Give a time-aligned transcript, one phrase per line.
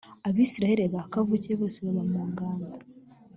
[0.27, 2.71] abisirayeli ba kavukire bose baba mu ngando.